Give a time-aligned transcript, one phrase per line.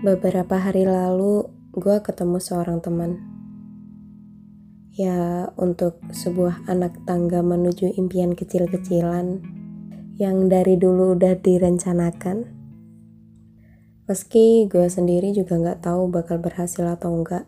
[0.00, 1.44] Beberapa hari lalu,
[1.76, 3.20] gue ketemu seorang teman.
[4.96, 9.44] Ya, untuk sebuah anak tangga menuju impian kecil-kecilan
[10.16, 12.48] yang dari dulu udah direncanakan.
[14.08, 17.44] Meski gue sendiri juga gak tahu bakal berhasil atau enggak.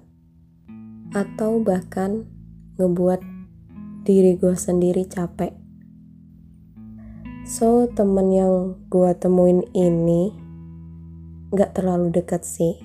[1.16, 2.28] Atau bahkan
[2.76, 3.24] ngebuat
[4.04, 5.56] diri gue sendiri capek.
[7.48, 10.41] So, temen yang gue temuin ini
[11.52, 12.80] gak terlalu dekat sih,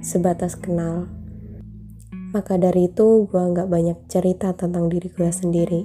[0.00, 1.04] sebatas kenal.
[2.32, 5.84] Maka dari itu gue gak banyak cerita tentang diri gue sendiri.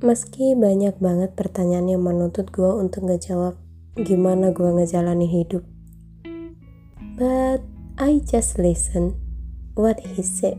[0.00, 3.60] Meski banyak banget pertanyaan yang menuntut gue untuk ngejawab
[4.00, 5.68] gimana gue ngejalani hidup.
[7.20, 7.60] But
[8.00, 9.20] I just listen
[9.76, 10.56] what he said.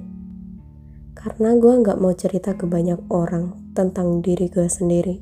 [1.17, 5.17] Karena gue gak mau cerita ke banyak orang tentang diri gue sendiri.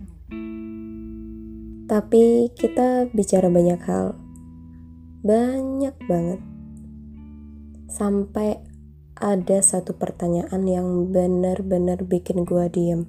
[1.87, 4.26] Tapi kita bicara banyak hal
[5.27, 6.39] banyak banget.
[7.91, 8.63] Sampai
[9.19, 13.03] ada satu pertanyaan yang benar-benar bikin gue diem.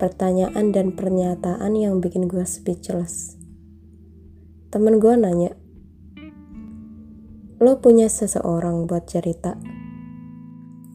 [0.00, 3.36] Pertanyaan dan pernyataan yang bikin gue speechless.
[4.72, 5.52] Temen gue nanya,
[7.60, 9.60] lo punya seseorang buat cerita?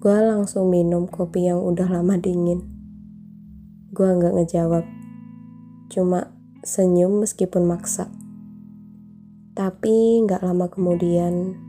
[0.02, 2.66] Gue langsung minum kopi yang udah lama dingin.
[3.94, 4.90] Gue nggak ngejawab,
[5.94, 6.34] cuma
[6.66, 8.19] senyum meskipun maksa.
[9.60, 11.60] Tapi gak lama kemudian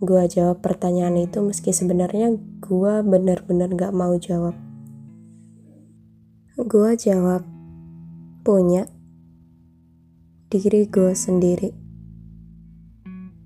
[0.00, 2.32] gue jawab pertanyaan itu meski sebenarnya
[2.64, 4.56] gue bener-bener gak mau jawab.
[6.56, 7.44] Gue jawab,
[8.40, 8.88] punya
[10.48, 11.76] diri gue sendiri.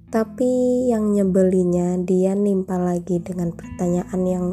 [0.06, 4.47] Tapi yang nyebelinya dia nimpa lagi dengan pertanyaan yang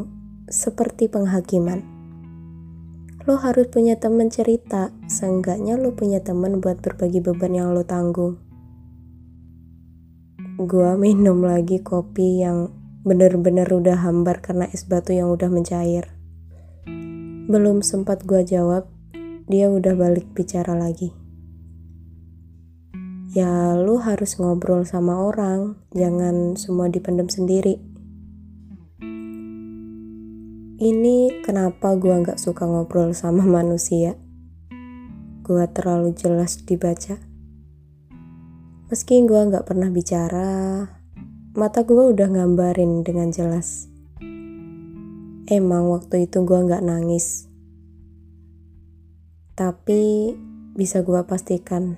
[0.49, 1.85] seperti penghakiman.
[3.29, 8.49] Lo harus punya temen cerita, seenggaknya lo punya temen buat berbagi beban yang lo tanggung
[10.61, 12.69] gue minum lagi kopi yang
[13.01, 16.13] bener-bener udah hambar karena es batu yang udah mencair.
[17.49, 18.85] Belum sempat gue jawab,
[19.49, 21.09] dia udah balik bicara lagi.
[23.33, 27.81] Ya lu harus ngobrol sama orang, jangan semua dipendam sendiri.
[30.77, 34.13] Ini kenapa gue gak suka ngobrol sama manusia.
[35.41, 37.30] Gue terlalu jelas dibaca.
[38.91, 40.83] Meski gue gak pernah bicara,
[41.55, 43.87] mata gue udah gambarin dengan jelas.
[45.47, 47.47] Emang waktu itu gue gak nangis.
[49.55, 50.35] Tapi
[50.75, 51.95] bisa gue pastikan,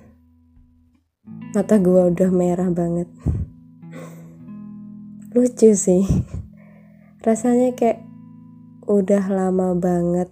[1.50, 3.10] mata gue udah merah banget.
[5.34, 6.06] Lucu sih.
[7.26, 8.06] Rasanya kayak
[8.86, 10.30] udah lama banget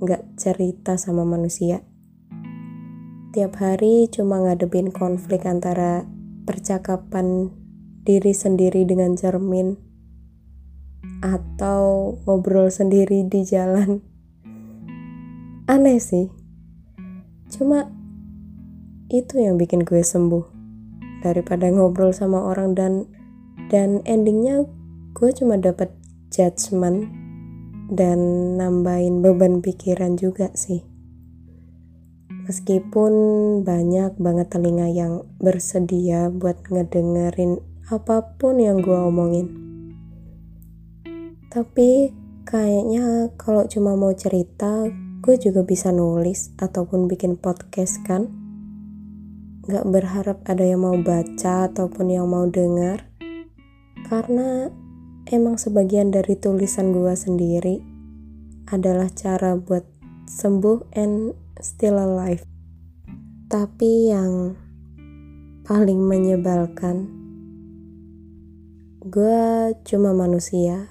[0.00, 1.84] gak cerita sama manusia
[3.36, 6.08] tiap hari cuma ngadepin konflik antara
[6.48, 7.52] percakapan
[8.00, 9.76] diri sendiri dengan cermin
[11.20, 14.00] atau ngobrol sendiri di jalan.
[15.76, 16.32] Aneh sih.
[17.52, 17.92] Cuma
[19.12, 20.48] itu yang bikin gue sembuh
[21.20, 23.04] daripada ngobrol sama orang dan
[23.68, 24.64] dan endingnya
[25.12, 25.92] gue cuma dapat
[26.32, 27.04] judgement
[27.92, 28.16] dan
[28.56, 30.95] nambahin beban pikiran juga sih.
[32.46, 33.12] Meskipun
[33.66, 37.58] banyak banget telinga yang bersedia buat ngedengerin
[37.90, 39.50] apa pun yang gue omongin.
[41.50, 42.14] Tapi
[42.46, 44.86] kayaknya kalau cuma mau cerita,
[45.26, 48.30] gue juga bisa nulis ataupun bikin podcast kan.
[49.66, 53.10] Gak berharap ada yang mau baca ataupun yang mau dengar.
[54.06, 54.70] Karena
[55.26, 57.82] emang sebagian dari tulisan gue sendiri
[58.70, 59.82] adalah cara buat
[60.30, 62.44] sembuh and still alive.
[63.46, 64.58] Tapi yang
[65.62, 67.06] paling menyebalkan,
[69.06, 70.90] gue cuma manusia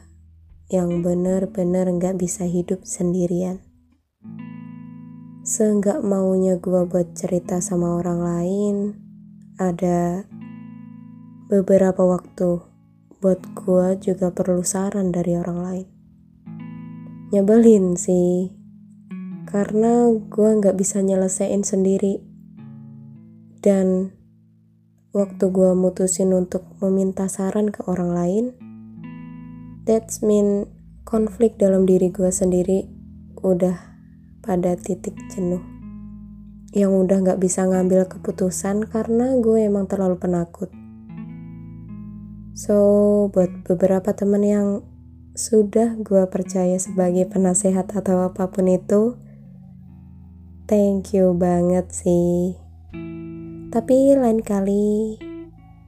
[0.72, 3.62] yang bener-bener gak bisa hidup sendirian.
[5.46, 8.76] Seenggak maunya gue buat cerita sama orang lain,
[9.62, 10.26] ada
[11.46, 12.66] beberapa waktu
[13.22, 15.88] buat gue juga perlu saran dari orang lain.
[17.30, 18.50] Nyebelin sih,
[19.56, 22.20] karena gue nggak bisa nyelesain sendiri.
[23.64, 24.12] Dan
[25.16, 28.46] waktu gue mutusin untuk meminta saran ke orang lain
[29.88, 30.68] that's mean
[31.08, 32.84] konflik dalam diri gue sendiri
[33.40, 33.80] udah
[34.44, 35.64] pada titik jenuh.
[36.76, 40.68] Yang udah nggak bisa ngambil keputusan karena gue emang terlalu penakut.
[42.60, 42.76] So
[43.32, 44.68] buat beberapa temen yang
[45.32, 49.16] sudah gue percaya sebagai penasehat atau apa pun itu
[50.66, 52.58] thank you banget sih
[53.70, 55.20] Tapi lain kali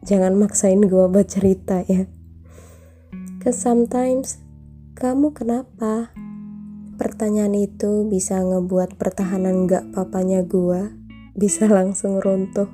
[0.03, 2.05] jangan maksain gue buat cerita ya.
[3.39, 4.43] Cause sometimes
[4.93, 6.11] kamu kenapa?
[6.99, 10.93] Pertanyaan itu bisa ngebuat pertahanan gak papanya gue
[11.37, 12.69] bisa langsung runtuh.